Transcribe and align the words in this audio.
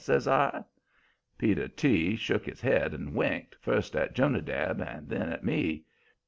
says 0.03 0.27
I. 0.27 0.63
Peter 1.37 1.67
T. 1.67 2.15
shook 2.15 2.47
his 2.47 2.59
head 2.59 2.95
and 2.95 3.13
winked, 3.13 3.55
first 3.61 3.95
at 3.95 4.15
Jonadab 4.15 4.81
and 4.81 5.07
then 5.07 5.29
at 5.31 5.43
me. 5.43 5.83